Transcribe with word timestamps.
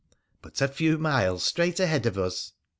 'But 0.41 0.61
a 0.61 0.67
few 0.67 0.97
miles 0.97 1.43
straight 1.43 1.79
ahead 1.79 2.07
of 2.07 2.17
us.' 2.17 2.53